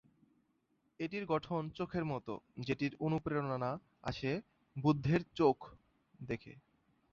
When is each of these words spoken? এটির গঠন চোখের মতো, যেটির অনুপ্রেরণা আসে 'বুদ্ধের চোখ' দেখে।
এটির 0.99 1.23
গঠন 1.25 1.61
চোখের 1.69 2.05
মতো, 2.05 2.33
যেটির 2.57 2.93
অনুপ্রেরণা 2.99 3.71
আসে 4.03 4.31
'বুদ্ধের 4.75 5.21
চোখ' 5.35 5.63
দেখে। 6.23 6.53